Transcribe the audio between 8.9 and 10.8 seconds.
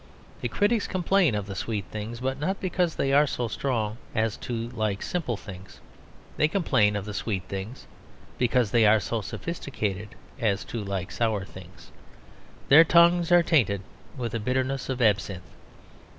so sophisticated as